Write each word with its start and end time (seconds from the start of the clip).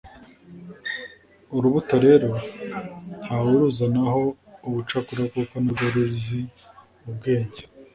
urubuto 1.55 1.95
rero 2.05 2.29
ntawuruzana 3.23 4.01
ho 4.11 4.23
ubucakura 4.67 5.23
kuko 5.33 5.53
narwo 5.63 5.85
ruzi 5.93 6.39
ubwenge, 7.09 7.61